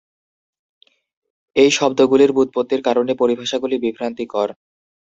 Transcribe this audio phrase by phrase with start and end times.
[1.55, 4.47] এই শব্দগুলির ব্যুৎপত্তির কারণে পরিভাষাগুলি বিভ্রান্তিকর।